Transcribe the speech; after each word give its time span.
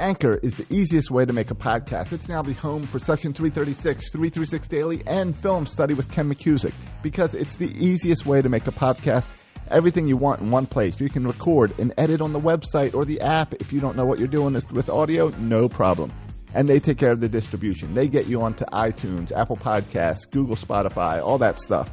Anchor 0.00 0.40
is 0.42 0.56
the 0.56 0.66
easiest 0.74 1.10
way 1.10 1.24
to 1.26 1.32
make 1.32 1.50
a 1.50 1.54
podcast. 1.54 2.12
It's 2.12 2.28
now 2.28 2.40
the 2.42 2.54
home 2.54 2.84
for 2.84 2.98
Section 2.98 3.32
336, 3.32 4.10
336 4.10 4.66
Daily, 4.66 5.02
and 5.06 5.36
Film 5.36 5.66
Study 5.66 5.94
with 5.94 6.10
Ken 6.10 6.32
McCusick 6.32 6.72
because 7.02 7.34
it's 7.34 7.56
the 7.56 7.70
easiest 7.76 8.24
way 8.24 8.40
to 8.40 8.48
make 8.48 8.66
a 8.66 8.72
podcast. 8.72 9.28
Everything 9.70 10.08
you 10.08 10.16
want 10.16 10.40
in 10.40 10.50
one 10.50 10.66
place. 10.66 10.98
You 11.00 11.10
can 11.10 11.26
record 11.26 11.78
and 11.78 11.92
edit 11.98 12.20
on 12.20 12.32
the 12.32 12.40
website 12.40 12.94
or 12.94 13.04
the 13.04 13.20
app. 13.20 13.54
If 13.54 13.72
you 13.72 13.80
don't 13.80 13.96
know 13.96 14.06
what 14.06 14.18
you're 14.18 14.26
doing 14.26 14.54
with 14.72 14.88
audio, 14.88 15.28
no 15.38 15.68
problem. 15.68 16.10
And 16.54 16.68
they 16.68 16.80
take 16.80 16.98
care 16.98 17.12
of 17.12 17.20
the 17.20 17.28
distribution. 17.28 17.94
They 17.94 18.08
get 18.08 18.26
you 18.26 18.42
onto 18.42 18.64
iTunes, 18.66 19.30
Apple 19.30 19.58
Podcasts, 19.58 20.28
Google, 20.28 20.56
Spotify, 20.56 21.22
all 21.22 21.38
that 21.38 21.60
stuff. 21.60 21.90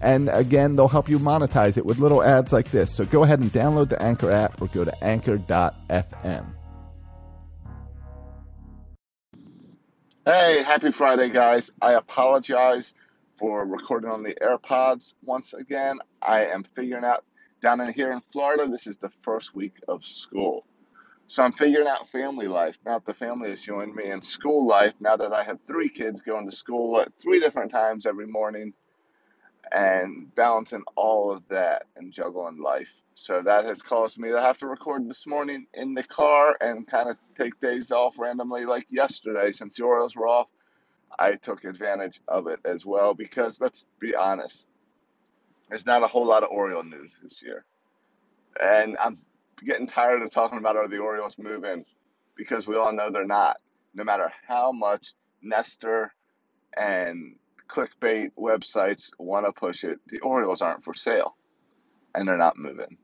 And 0.00 0.30
again, 0.30 0.74
they'll 0.74 0.88
help 0.88 1.08
you 1.08 1.20
monetize 1.20 1.76
it 1.76 1.86
with 1.86 1.98
little 1.98 2.22
ads 2.22 2.52
like 2.52 2.70
this. 2.70 2.96
So 2.96 3.04
go 3.04 3.22
ahead 3.22 3.38
and 3.38 3.52
download 3.52 3.90
the 3.90 4.02
Anchor 4.02 4.32
app 4.32 4.60
or 4.60 4.66
go 4.68 4.84
to 4.84 5.04
anchor.fm. 5.04 6.46
Hey, 10.24 10.62
happy 10.62 10.92
Friday, 10.92 11.30
guys. 11.30 11.72
I 11.82 11.94
apologize 11.94 12.94
for 13.34 13.66
recording 13.66 14.08
on 14.08 14.22
the 14.22 14.36
AirPods 14.36 15.14
once 15.24 15.52
again. 15.52 15.98
I 16.22 16.44
am 16.44 16.62
figuring 16.62 17.02
out 17.02 17.24
down 17.60 17.80
in 17.80 17.92
here 17.92 18.12
in 18.12 18.20
Florida, 18.30 18.68
this 18.68 18.86
is 18.86 18.98
the 18.98 19.10
first 19.22 19.52
week 19.52 19.74
of 19.88 20.04
school. 20.04 20.64
So 21.26 21.42
I'm 21.42 21.52
figuring 21.52 21.88
out 21.88 22.08
family 22.10 22.46
life 22.46 22.78
now 22.86 23.00
that 23.00 23.06
the 23.06 23.14
family 23.14 23.50
has 23.50 23.62
joined 23.62 23.96
me 23.96 24.12
in 24.12 24.22
school 24.22 24.64
life 24.64 24.94
now 25.00 25.16
that 25.16 25.32
I 25.32 25.42
have 25.42 25.58
three 25.66 25.88
kids 25.88 26.20
going 26.20 26.48
to 26.48 26.56
school 26.56 27.00
at 27.00 27.12
three 27.20 27.40
different 27.40 27.72
times 27.72 28.06
every 28.06 28.28
morning 28.28 28.74
and 29.72 30.34
balancing 30.34 30.82
all 30.96 31.32
of 31.32 31.42
that 31.48 31.86
and 31.96 32.12
juggling 32.12 32.60
life. 32.62 32.92
So 33.14 33.42
that 33.42 33.64
has 33.64 33.80
caused 33.80 34.18
me 34.18 34.28
to 34.28 34.40
have 34.40 34.58
to 34.58 34.66
record 34.66 35.08
this 35.08 35.26
morning 35.26 35.66
in 35.72 35.94
the 35.94 36.02
car 36.02 36.56
and 36.60 36.86
kind 36.86 37.08
of 37.08 37.16
take 37.38 37.58
days 37.60 37.90
off 37.90 38.18
randomly, 38.18 38.66
like 38.66 38.86
yesterday, 38.90 39.50
since 39.50 39.76
the 39.76 39.84
Orioles 39.84 40.14
were 40.14 40.28
off. 40.28 40.48
I 41.18 41.34
took 41.34 41.64
advantage 41.64 42.20
of 42.28 42.46
it 42.48 42.60
as 42.64 42.84
well 42.84 43.14
because 43.14 43.60
let's 43.60 43.84
be 43.98 44.14
honest, 44.14 44.68
there's 45.68 45.86
not 45.86 46.02
a 46.02 46.06
whole 46.06 46.26
lot 46.26 46.42
of 46.42 46.50
Oriole 46.50 46.84
news 46.84 47.10
this 47.22 47.42
year. 47.42 47.64
And 48.60 48.96
I'm 49.02 49.18
getting 49.64 49.86
tired 49.86 50.22
of 50.22 50.30
talking 50.30 50.58
about 50.58 50.76
are 50.76 50.88
the 50.88 50.98
Orioles 50.98 51.36
moving 51.38 51.86
because 52.36 52.66
we 52.66 52.76
all 52.76 52.92
know 52.92 53.10
they're 53.10 53.26
not. 53.26 53.56
No 53.94 54.04
matter 54.04 54.32
how 54.46 54.72
much 54.72 55.12
Nestor 55.42 56.12
and 56.76 57.36
clickbait 57.72 58.30
websites 58.38 59.10
want 59.18 59.46
to 59.46 59.52
push 59.52 59.84
it, 59.84 59.98
the 60.08 60.20
Orioles 60.20 60.60
aren't 60.60 60.84
for 60.84 60.94
sale 60.94 61.36
and 62.14 62.28
they're 62.28 62.36
not 62.36 62.58
moving. 62.58 62.98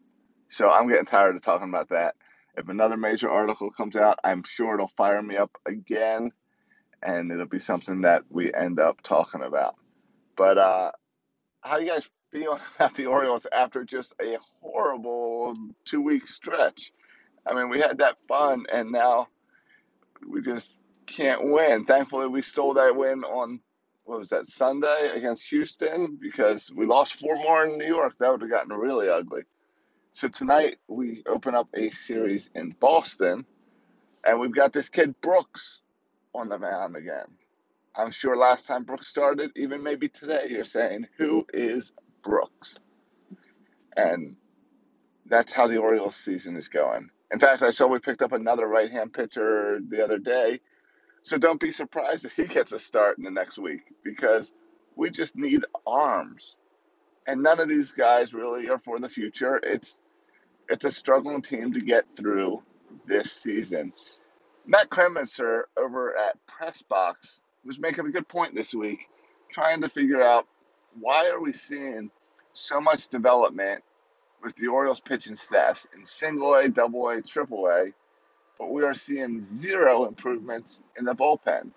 So 0.51 0.71
I'm 0.71 0.89
getting 0.89 1.07
tired 1.07 1.37
of 1.37 1.43
talking 1.43 1.69
about 1.69 1.89
that. 1.89 2.15
If 2.57 2.69
another 2.69 2.97
major 2.97 3.31
article 3.31 3.71
comes 3.71 3.97
out, 3.97 4.19
I'm 4.23 4.43
sure 4.45 4.75
it'll 4.75 4.89
fire 4.89 5.23
me 5.23 5.37
up 5.37 5.57
again 5.67 6.33
and 7.03 7.31
it'll 7.31 7.47
be 7.47 7.61
something 7.61 8.03
that 8.03 8.25
we 8.29 8.53
end 8.53 8.79
up 8.79 9.01
talking 9.03 9.43
about. 9.43 9.77
But 10.37 10.59
uh, 10.59 10.91
how 11.63 11.79
do 11.79 11.85
you 11.85 11.91
guys 11.91 12.11
feel 12.31 12.61
about 12.77 12.95
the 12.95 13.07
Orioles 13.07 13.47
after 13.53 13.85
just 13.85 14.13
a 14.21 14.37
horrible 14.61 15.57
two 15.85 16.03
week 16.03 16.29
stretch? 16.29 16.93
I 17.47 17.55
mean, 17.55 17.71
we 17.71 17.81
had 17.81 17.99
that 17.99 18.17
fun 18.29 18.67
and 18.71 18.93
now 18.93 19.29
we 20.29 20.43
just 20.43 20.77
can't 21.07 21.49
win. 21.49 21.87
Thankfully, 21.87 22.29
we 22.29 22.43
stole 22.43 22.75
that 22.75 22.95
win 22.95 23.25
on 23.25 23.61
what 24.09 24.21
was 24.21 24.31
that 24.31 24.49
Sunday 24.49 25.11
against 25.15 25.43
Houston 25.51 26.17
because 26.19 26.73
we 26.75 26.87
lost 26.87 27.21
four 27.21 27.37
more 27.37 27.67
in 27.67 27.77
New 27.77 27.87
York. 27.87 28.17
That 28.19 28.31
would 28.31 28.41
have 28.41 28.51
gotten 28.51 28.73
really 28.73 29.07
ugly. 29.11 29.43
So 30.15 30.29
tonight 30.29 30.77
we 30.89 31.23
open 31.27 31.55
up 31.55 31.69
a 31.75 31.91
series 31.91 32.49
in 32.55 32.71
Boston, 32.81 33.45
and 34.25 34.41
we've 34.41 34.55
got 34.55 34.73
this 34.73 34.89
kid 34.89 35.21
Brooks 35.21 35.83
on 36.35 36.49
the 36.49 36.59
mound 36.59 36.97
again. 36.97 37.27
I'm 37.95 38.11
sure 38.11 38.35
last 38.35 38.67
time 38.67 38.85
Brooks 38.85 39.09
started, 39.09 39.53
even 39.57 39.83
maybe 39.83 40.09
today, 40.09 40.47
you're 40.49 40.65
saying, 40.65 41.07
who 41.19 41.47
is 41.53 41.93
Brooks? 42.25 42.77
And 43.95 44.37
that's 45.27 45.53
how 45.53 45.67
the 45.67 45.77
Orioles 45.77 46.17
season 46.17 46.57
is 46.57 46.69
going. 46.69 47.11
In 47.31 47.41
fact, 47.41 47.61
I 47.61 47.73
saw 47.73 47.87
we 47.87 47.99
picked 47.99 48.23
up 48.23 48.33
another 48.33 48.67
right 48.67 48.91
hand 48.91 49.13
pitcher 49.13 49.81
the 49.87 50.03
other 50.03 50.17
day 50.17 50.61
so 51.23 51.39
don't 51.39 51.61
be 51.61 51.73
surprised 51.73 52.25
if 52.25 52.33
he 52.33 52.47
gets 52.47 52.73
a 52.73 52.79
start 52.79 53.19
in 53.19 53.25
the 53.25 53.31
next 53.31 53.59
week 53.59 53.83
because 54.05 54.53
we 54.97 55.11
just 55.11 55.37
need 55.37 55.65
arms. 55.87 56.57
And 57.27 57.43
none 57.43 57.61
of 57.61 57.69
these 57.69 57.93
guys 57.93 58.33
really 58.33 58.69
are 58.71 58.79
for 58.79 58.99
the 58.99 59.09
future. 59.09 59.61
It's 59.63 59.99
it's 60.69 60.85
a 60.85 60.91
struggling 60.91 61.43
team 61.43 61.73
to 61.75 61.81
get 61.81 62.05
through 62.17 62.63
this 63.07 63.33
season. 63.33 63.93
Matt 64.67 64.91
Kremnitzer 64.91 65.63
over 65.79 66.17
at 66.17 66.37
Pressbox 66.47 67.41
was 67.65 67.79
making 67.79 68.07
a 68.07 68.11
good 68.11 68.29
point 68.29 68.55
this 68.55 68.75
week, 68.75 69.01
trying 69.51 69.81
to 69.81 69.89
figure 69.89 70.23
out 70.23 70.47
why 71.01 71.29
are 71.29 71.41
we 71.41 71.53
seeing 71.53 72.11
so 72.53 72.81
much 72.81 73.09
development 73.09 73.83
with 74.43 74.57
the 74.57 74.69
Orioles 74.69 75.01
pitching 75.01 75.37
staffs 75.37 75.87
in 75.97 76.05
single 76.05 76.55
A, 76.55 76.69
double 76.69 77.09
A, 77.09 77.23
triple 77.23 77.67
A, 77.67 77.93
but 78.59 78.71
we 78.71 78.83
are 78.83 78.95
seeing 78.95 79.41
zero 79.41 80.07
improvements 80.07 80.83
in 80.99 81.05
the 81.05 81.15
bullpen. 81.15 81.71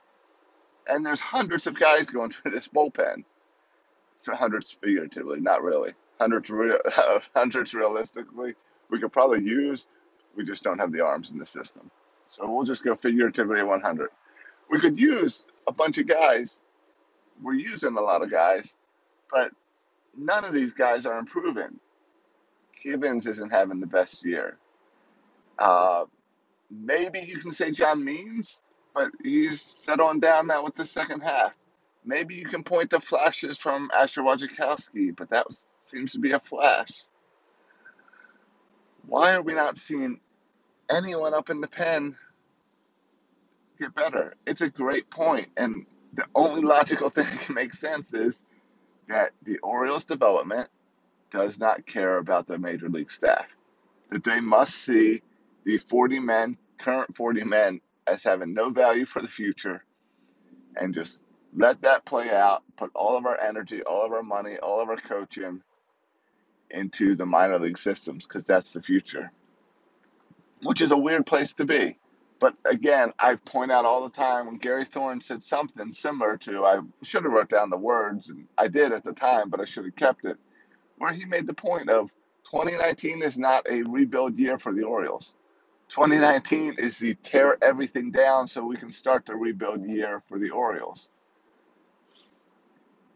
And 0.88 1.06
there's 1.06 1.19
hundreds 1.19 1.68
of 1.68 1.80
guys 1.80 2.09
going 2.09 2.31
through 2.31 2.52
this 2.52 2.68
bullpen. 2.68 3.24
Hundreds 4.28 4.72
figuratively, 4.72 5.40
not 5.40 5.64
really. 5.64 5.94
Hundreds, 6.19 6.50
re- 6.50 6.80
hundreds 7.36 7.74
realistically, 7.74 8.53
we 8.90 9.00
could 9.00 9.12
probably 9.12 9.44
use. 9.44 9.88
We 10.36 10.44
just 10.46 10.64
don't 10.64 10.80
have 10.80 10.92
the 10.92 11.02
arms 11.02 11.31
in 11.31 11.40
the 11.40 11.46
system. 11.46 11.90
So 12.28 12.50
we'll 12.50 12.64
just 12.66 12.84
go 12.84 12.96
figuratively 12.96 13.59
at 13.59 13.68
100. 13.68 14.09
We 14.69 14.80
could 14.80 15.00
use 15.00 15.48
a 15.68 15.72
bunch 15.74 15.98
of 15.98 16.08
guys. 16.08 16.62
We're 17.42 17.53
using 17.56 17.98
a 17.98 18.02
lot 18.02 18.22
of 18.24 18.31
guys, 18.31 18.78
but 19.31 19.52
none 20.18 20.46
of 20.46 20.53
these 20.53 20.74
guys 20.74 21.06
are 21.06 21.18
improving. 21.18 21.80
Givens 22.81 23.28
isn't 23.28 23.52
having 23.52 23.80
the 23.80 23.88
best 23.88 24.24
year. 24.25 24.58
Uh, 25.59 26.06
maybe 26.72 27.20
you 27.20 27.38
can 27.40 27.52
say 27.52 27.72
John 27.72 28.04
Means, 28.04 28.62
but 28.94 29.12
he's 29.24 29.62
set 29.62 30.00
on 30.00 30.20
down 30.20 30.48
that 30.48 30.64
with 30.64 30.76
the 30.76 30.86
second 30.86 31.22
half. 31.22 31.56
Maybe 32.04 32.36
you 32.36 32.48
can 32.48 32.64
point 32.64 32.90
to 32.92 33.00
flashes 33.00 33.58
from 33.58 33.92
Asher 33.96 34.22
Wojciechowski, 34.22 35.16
but 35.16 35.30
that 35.30 35.48
was, 35.48 35.68
seems 35.84 36.14
to 36.14 36.20
be 36.20 36.31
a 36.31 36.40
flash. 36.40 36.90
Why 39.06 39.34
are 39.34 39.42
we 39.42 39.54
not 39.54 39.78
seeing 39.78 40.20
anyone 40.90 41.34
up 41.34 41.50
in 41.50 41.62
the 41.62 41.68
pen 41.68 42.16
get 43.80 43.94
better? 43.94 44.36
It's 44.48 44.62
a 44.62 44.70
great 44.70 45.10
point, 45.10 45.50
and 45.58 45.86
the 46.14 46.26
only 46.36 46.62
logical 46.62 47.10
thing 47.10 47.26
that 47.26 47.40
can 47.42 47.56
make 47.56 47.74
sense 47.74 48.14
is 48.14 48.44
that 49.08 49.31
the 49.44 49.60
Orioles 49.60 50.06
development 50.06 50.70
does 51.31 51.60
not 51.60 51.86
care 51.86 52.18
about 52.18 52.48
the 52.48 52.58
major 52.58 52.90
league 52.90 53.12
staff. 53.12 53.46
That 54.12 54.24
they 54.24 54.42
must 54.42 54.76
see 54.76 55.22
the 55.64 55.78
40 55.78 56.20
men, 56.20 56.58
current 56.78 57.16
40 57.16 57.44
men, 57.44 57.82
as 58.08 58.24
having 58.24 58.54
no 58.54 58.70
value 58.70 59.06
for 59.06 59.22
the 59.22 59.28
future 59.28 59.84
and 60.76 60.94
just 60.94 61.22
let 61.56 61.82
that 61.82 62.06
play 62.06 62.30
out, 62.30 62.64
put 62.78 62.92
all 62.96 63.18
of 63.18 63.26
our 63.26 63.40
energy, 63.40 63.82
all 63.84 64.06
of 64.06 64.12
our 64.12 64.24
money, 64.24 64.58
all 64.58 64.82
of 64.82 64.90
our 64.90 64.98
coaching 64.98 65.62
into 66.70 67.16
the 67.16 67.26
minor 67.26 67.60
league 67.60 67.78
systems 67.78 68.26
because 68.26 68.44
that's 68.46 68.74
the 68.74 68.82
future, 68.82 69.32
which 70.64 70.82
is 70.82 70.92
a 70.92 70.98
weird 70.98 71.26
place 71.26 71.54
to 71.54 71.66
be. 71.66 71.98
But 72.40 72.56
again, 72.66 73.14
I 73.20 73.36
point 73.36 73.72
out 73.72 73.86
all 73.86 74.04
the 74.04 74.16
time 74.16 74.48
when 74.48 74.58
Gary 74.58 74.86
Thorne 74.86 75.22
said 75.22 75.44
something 75.44 75.92
similar 75.92 76.38
to, 76.38 76.66
I 76.66 76.80
should 77.04 77.24
have 77.24 77.32
wrote 77.32 77.50
down 77.50 77.70
the 77.70 77.78
words, 77.78 78.30
and 78.30 78.48
I 78.58 78.68
did 78.68 78.92
at 78.94 79.04
the 79.04 79.14
time, 79.14 79.50
but 79.50 79.62
I 79.62 79.66
should 79.66 79.86
have 79.86 79.96
kept 79.96 80.26
it, 80.26 80.38
where 80.98 81.14
he 81.14 81.26
made 81.26 81.46
the 81.46 81.54
point 81.54 81.90
of 81.90 82.12
2019 82.50 83.22
is 83.22 83.38
not 83.38 83.68
a 83.70 83.84
rebuild 83.84 84.40
year 84.40 84.58
for 84.58 84.74
the 84.74 84.84
Orioles. 84.84 85.36
2019 85.91 86.75
is 86.78 86.97
the 87.00 87.13
tear 87.16 87.57
everything 87.62 88.12
down 88.12 88.48
so 88.48 88.63
we 88.63 88.77
can 88.77 88.94
start 88.94 89.25
the 89.25 89.36
rebuild 89.36 89.86
year 89.86 90.24
for 90.30 90.39
the 90.39 90.50
Orioles. 90.50 91.10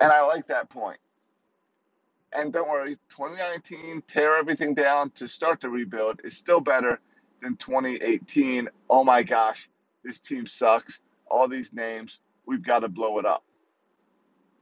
And 0.01 0.11
I 0.11 0.21
like 0.23 0.45
that 0.47 0.69
point. 0.69 0.99
And 2.33 2.51
don't 2.51 2.67
worry, 2.67 2.97
2019, 3.07 4.03
tear 4.09 4.35
everything 4.35 4.73
down 4.73 5.09
to 5.11 5.25
start 5.25 5.61
the 5.61 5.69
rebuild 5.69 6.19
is 6.25 6.35
still 6.35 6.59
better 6.59 6.99
than 7.41 7.55
2018. 7.55 8.67
Oh 8.89 9.05
my 9.05 9.23
gosh, 9.23 9.69
this 10.03 10.19
team 10.19 10.45
sucks. 10.45 10.99
All 11.27 11.47
these 11.47 11.71
names, 11.71 12.19
we've 12.45 12.61
got 12.61 12.79
to 12.79 12.89
blow 12.89 13.19
it 13.19 13.25
up. 13.25 13.45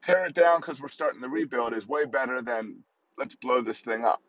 Tear 0.03 0.25
it 0.25 0.35
down 0.35 0.59
because 0.59 0.79
we're 0.79 0.87
starting 0.87 1.19
the 1.19 1.29
rebuild 1.29 1.73
is 1.73 1.87
way 1.87 2.05
better 2.05 2.43
than 2.43 2.75
let's 3.17 3.33
blow 3.33 3.61
this 3.61 3.81
thing 3.81 4.05
up. 4.05 4.21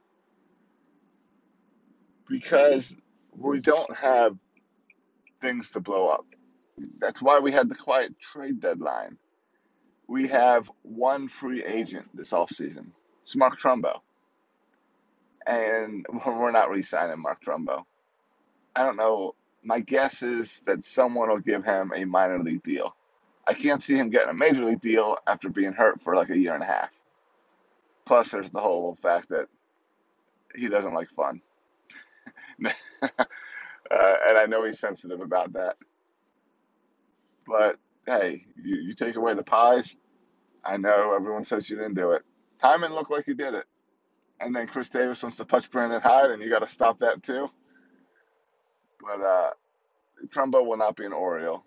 Because 2.27 2.97
we 3.37 3.61
don't 3.61 3.95
have 3.97 4.37
things 5.41 5.71
to 5.73 5.81
blow 5.81 6.09
up. 6.09 6.27
That's 6.99 7.23
why 7.23 7.41
we 7.41 7.53
had 7.53 7.69
the 7.69 7.75
quiet 7.75 8.15
trade 8.21 8.61
deadline. 8.61 9.17
We 10.07 10.29
have 10.29 10.71
one 10.83 11.29
free 11.29 11.65
agent 11.65 12.09
this 12.15 12.33
offseason. 12.33 12.87
It's 13.23 13.37
Mark 13.37 13.59
Trumbo. 13.59 14.01
And 15.47 16.07
we're 16.27 16.51
not 16.51 16.71
re 16.71 16.83
signing 16.83 17.21
Mark 17.21 17.43
Trumbo. 17.45 17.85
I 18.77 18.83
don't 18.83 18.97
know 18.97 19.35
my 19.65 19.81
guess 19.81 20.23
is 20.23 20.61
that 20.67 20.85
someone 20.85 21.31
will 21.31 21.39
give 21.39 21.65
him 21.65 21.93
a 21.95 22.05
minor 22.05 22.39
league 22.39 22.63
deal. 22.63 22.95
I 23.47 23.55
can't 23.55 23.83
see 23.83 23.97
him 23.97 24.11
getting 24.11 24.31
a 24.31 24.35
major 24.35 24.65
league 24.65 24.81
deal 24.81 25.17
after 25.27 25.49
being 25.49 25.73
hurt 25.73 26.03
for 26.03 26.15
like 26.15 26.31
a 26.31 26.39
year 26.39 26.55
and 26.55 26.63
a 26.63 26.67
half. 26.67 26.91
Plus, 28.07 28.31
there's 28.31 28.51
the 28.51 28.61
whole 28.61 28.97
fact 29.03 29.31
that 29.31 29.49
he 30.55 30.69
doesn't 30.69 30.95
like 30.95 31.09
fun. 31.11 31.41
uh, 32.65 33.09
and 33.91 34.39
I 34.39 34.47
know 34.47 34.65
he's 34.65 34.79
sensitive 34.81 35.21
about 35.21 35.53
that. 35.55 35.77
But 37.47 37.77
hey, 38.07 38.45
you, 38.63 38.77
you 38.77 38.95
take 38.95 39.17
away 39.17 39.35
the 39.35 39.43
pies. 39.43 39.99
I 40.65 40.77
know 40.77 41.15
everyone 41.15 41.45
says 41.45 41.69
you 41.69 41.77
didn't 41.77 41.95
do 41.95 42.13
it. 42.13 42.23
Timon 42.61 42.95
looked 42.95 43.11
like 43.11 43.27
he 43.27 43.35
did 43.35 43.55
it. 43.55 43.65
And 44.41 44.55
then 44.55 44.67
Chris 44.67 44.89
Davis 44.89 45.23
wants 45.23 45.39
to 45.39 45.45
punch 45.45 45.71
Brandon 45.71 46.01
Hyde, 46.01 46.31
and 46.31 46.43
you 46.43 46.51
got 46.51 46.61
to 46.61 46.69
stop 46.69 47.01
that 47.01 47.23
too. 47.23 47.49
But 49.01 49.21
uh, 49.25 49.51
Trumbo 50.29 50.67
will 50.67 50.77
not 50.77 50.97
be 50.97 51.05
an 51.05 51.13
Oriole. 51.13 51.65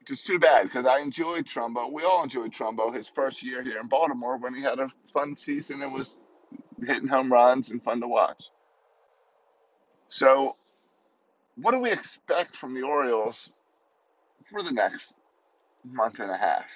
Which 0.00 0.10
is 0.10 0.22
too 0.22 0.38
bad 0.38 0.64
because 0.64 0.86
I 0.86 1.00
enjoyed 1.00 1.46
Trumbo. 1.46 1.92
We 1.92 2.04
all 2.04 2.22
enjoyed 2.22 2.52
Trumbo 2.52 2.96
his 2.96 3.08
first 3.08 3.42
year 3.42 3.62
here 3.62 3.80
in 3.80 3.88
Baltimore 3.88 4.38
when 4.38 4.54
he 4.54 4.62
had 4.62 4.78
a 4.78 4.88
fun 5.12 5.36
season 5.36 5.82
and 5.82 5.92
was 5.92 6.18
hitting 6.86 7.08
home 7.08 7.32
runs 7.32 7.70
and 7.70 7.82
fun 7.82 8.00
to 8.00 8.08
watch. 8.08 8.44
So, 10.08 10.56
what 11.56 11.72
do 11.72 11.80
we 11.80 11.92
expect 11.92 12.56
from 12.56 12.74
the 12.74 12.82
Orioles 12.82 13.52
for 14.50 14.62
the 14.62 14.72
next 14.72 15.18
month 15.84 16.20
and 16.20 16.30
a 16.30 16.36
half? 16.36 16.66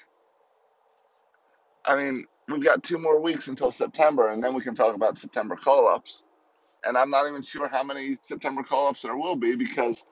I 1.84 1.96
mean, 1.96 2.26
we've 2.48 2.64
got 2.64 2.84
two 2.84 2.98
more 2.98 3.20
weeks 3.20 3.48
until 3.48 3.72
September, 3.72 4.28
and 4.30 4.42
then 4.42 4.54
we 4.54 4.62
can 4.62 4.76
talk 4.76 4.94
about 4.94 5.18
September 5.18 5.56
call 5.56 5.88
ups. 5.88 6.26
And 6.84 6.96
I'm 6.98 7.10
not 7.10 7.28
even 7.28 7.42
sure 7.42 7.68
how 7.68 7.84
many 7.84 8.18
September 8.22 8.62
call 8.62 8.88
ups 8.88 9.02
there 9.02 9.16
will 9.16 9.36
be 9.36 9.56
because 9.56 10.04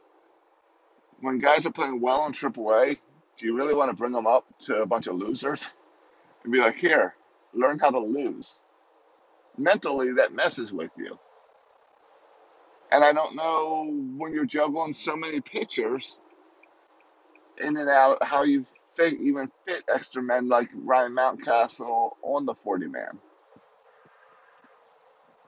when 1.20 1.38
guys 1.38 1.66
are 1.66 1.72
playing 1.72 2.00
well 2.00 2.26
in 2.26 2.32
AAA, 2.32 2.98
do 3.38 3.46
you 3.46 3.56
really 3.56 3.74
want 3.74 3.90
to 3.90 3.96
bring 3.96 4.12
them 4.12 4.26
up 4.26 4.46
to 4.62 4.82
a 4.82 4.86
bunch 4.86 5.06
of 5.08 5.16
losers 5.16 5.70
and 6.44 6.52
be 6.52 6.60
like, 6.60 6.76
here, 6.76 7.14
learn 7.54 7.78
how 7.78 7.90
to 7.90 8.00
lose? 8.00 8.62
Mentally, 9.58 10.12
that 10.14 10.34
messes 10.34 10.72
with 10.72 10.92
you. 10.98 11.18
And 12.90 13.05
I 13.05 13.12
don't 13.12 13.37
know 13.37 13.90
when 14.17 14.32
you're 14.32 14.46
juggling 14.46 14.93
so 14.93 15.17
many 15.17 15.40
pitchers 15.40 16.20
in 17.58 17.76
and 17.76 17.88
out 17.88 18.23
how 18.23 18.44
you 18.44 18.64
fit, 18.94 19.14
even 19.14 19.50
fit 19.67 19.82
extra 19.93 20.23
men 20.23 20.49
like 20.49 20.70
Ryan 20.75 21.14
Mountcastle 21.14 22.12
on 22.23 22.46
the 22.46 22.55
40 22.55 22.88
man. 22.88 23.19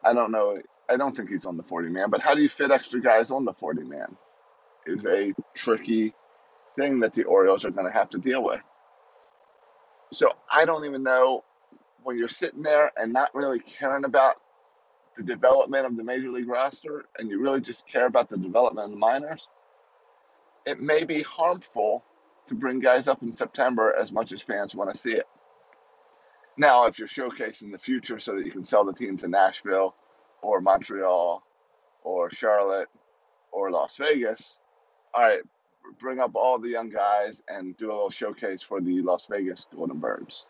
I 0.05 0.13
don't 0.13 0.33
know. 0.33 0.59
I 0.89 0.97
don't 0.97 1.17
think 1.17 1.31
he's 1.31 1.47
on 1.47 1.57
the 1.57 1.63
40 1.63 1.89
man, 1.89 2.11
but 2.11 2.21
how 2.21 2.35
do 2.35 2.43
you 2.43 2.49
fit 2.49 2.71
extra 2.71 3.01
guys 3.01 3.31
on 3.31 3.45
the 3.45 3.55
40 3.55 3.85
man 3.85 4.17
is 4.87 5.07
a 5.07 5.33
tricky 5.55 6.13
thing 6.77 7.01
that 7.01 7.13
the 7.13 7.25
Orioles 7.25 7.65
are 7.65 7.71
going 7.71 7.87
to 7.87 7.93
have 7.93 8.11
to 8.11 8.19
deal 8.19 8.43
with. 8.43 8.61
So 10.13 10.33
I 10.51 10.65
don't 10.65 10.85
even 10.85 11.03
know 11.03 11.45
when 12.03 12.19
you're 12.19 12.29
sitting 12.29 12.63
there 12.63 12.91
and 12.97 13.13
not 13.13 13.35
really 13.35 13.61
caring 13.61 14.05
about 14.05 14.37
the 15.17 15.23
development 15.23 15.87
of 15.87 15.97
the 15.97 16.05
major 16.05 16.31
league 16.31 16.49
roster 16.49 17.05
and 17.19 17.31
you 17.31 17.41
really 17.41 17.61
just 17.61 17.87
care 17.87 18.07
about 18.07 18.29
the 18.29 18.37
development 18.37 18.87
of 18.87 18.91
the 18.93 18.97
minors, 18.97 19.49
it 20.67 20.81
may 20.81 21.05
be 21.05 21.23
harmful 21.23 22.05
to 22.47 22.55
bring 22.55 22.81
guys 22.81 23.09
up 23.09 23.23
in 23.23 23.33
September 23.33 23.95
as 23.99 24.13
much 24.13 24.33
as 24.33 24.43
fans 24.43 24.75
want 24.75 24.93
to 24.93 24.99
see 24.99 25.13
it. 25.13 25.27
Now, 26.57 26.87
if 26.87 26.99
you're 26.99 27.09
showcasing 27.09 27.73
the 27.73 27.79
future 27.79 28.19
so 28.19 28.35
that 28.35 28.45
you 28.45 28.53
can 28.53 28.65
sell 28.65 28.85
the 28.85 28.93
team 28.93 29.17
to 29.19 29.29
Nashville 29.29 29.95
or 30.43 30.61
Montreal 30.61 31.43
or 32.03 32.31
Charlotte 32.31 32.89
or 33.53 33.71
Las 33.71 33.97
Vegas, 33.97 34.59
all 35.15 35.23
right, 35.23 35.43
bring 35.99 36.19
up 36.19 36.33
all 36.35 36.59
the 36.59 36.69
young 36.69 36.91
guys 36.91 37.43
and 37.49 37.77
do 37.77 37.87
a 37.87 37.93
little 37.93 38.11
showcase 38.11 38.63
for 38.63 38.81
the 38.81 39.01
Las 39.01 39.27
Vegas 39.31 39.67
Golden 39.75 39.99
Birds. 39.99 40.49